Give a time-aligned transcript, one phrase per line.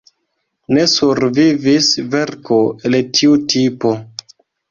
[0.77, 2.59] Ne survivis verko
[2.89, 3.93] el tiu tipo.